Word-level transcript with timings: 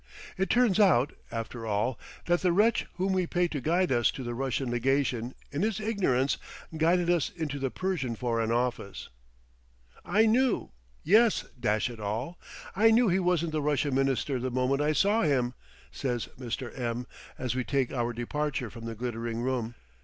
It 0.35 0.49
turns 0.49 0.79
out, 0.79 1.13
after 1.31 1.67
all, 1.67 1.99
that 2.25 2.41
the 2.41 2.51
wretch 2.51 2.87
whom 2.95 3.13
we 3.13 3.27
paid 3.27 3.51
to 3.51 3.61
guide 3.61 3.91
us 3.91 4.09
to 4.13 4.23
the 4.23 4.33
Russian 4.33 4.71
Legation, 4.71 5.35
in 5.51 5.61
his 5.61 5.79
ignorance 5.79 6.37
guided 6.75 7.07
us 7.07 7.29
into 7.29 7.59
the 7.59 7.69
Persian 7.69 8.15
Foreign 8.15 8.51
Office. 8.51 9.09
"I 10.03 10.25
knew 10.25 10.71
yes, 11.03 11.45
dash 11.59 11.87
it 11.87 11.99
all! 11.99 12.39
I 12.75 12.89
knew 12.89 13.09
he 13.09 13.19
wasn't 13.19 13.51
the 13.51 13.61
Russian 13.61 13.93
Minister 13.93 14.39
the 14.39 14.49
moment 14.49 14.81
I 14.81 14.93
saw 14.93 15.21
him," 15.21 15.53
says 15.91 16.29
Mr. 16.35 16.75
M 16.75 17.05
as 17.37 17.53
we 17.53 17.63
take 17.63 17.91
our 17.93 18.11
departure 18.11 18.71
from 18.71 18.85
the 18.85 18.95
glittering 18.95 19.43
room. 19.43 19.75